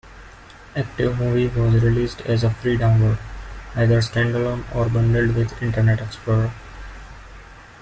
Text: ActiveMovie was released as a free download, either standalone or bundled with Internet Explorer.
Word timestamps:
ActiveMovie 0.73 1.53
was 1.53 1.83
released 1.83 2.21
as 2.21 2.43
a 2.43 2.49
free 2.49 2.75
download, 2.75 3.19
either 3.75 4.01
standalone 4.01 4.63
or 4.75 4.89
bundled 4.89 5.35
with 5.35 5.61
Internet 5.61 6.01
Explorer. 6.01 6.51